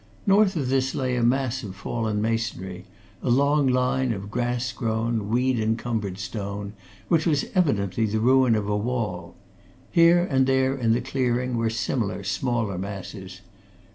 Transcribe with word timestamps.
North 0.25 0.55
of 0.55 0.69
this 0.69 0.95
lay 0.95 1.15
a 1.15 1.21
mass 1.21 1.61
of 1.61 1.75
fallen 1.75 2.23
masonry, 2.23 2.85
a 3.21 3.29
long 3.29 3.67
line 3.67 4.11
of 4.11 4.31
grass 4.31 4.71
grown, 4.71 5.29
weed 5.29 5.59
encumbered 5.59 6.17
stone, 6.17 6.73
which 7.07 7.27
was 7.27 7.45
evidently 7.53 8.07
the 8.07 8.19
ruin 8.19 8.55
of 8.55 8.67
a 8.67 8.75
wall; 8.75 9.35
here 9.91 10.23
and 10.27 10.47
there 10.47 10.75
in 10.75 10.93
the 10.93 11.01
clearing 11.01 11.55
were 11.55 11.69
similar 11.69 12.23
smaller 12.23 12.79
masses. 12.79 13.41